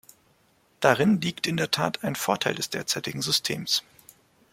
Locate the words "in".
1.45-1.57